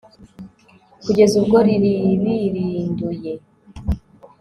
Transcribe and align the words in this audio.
kugeza 1.03 1.33
ubwo 1.41 1.57
riribirinduye 1.67 3.33